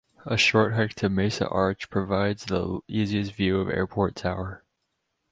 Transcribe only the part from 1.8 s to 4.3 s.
provides the easiest view of Airport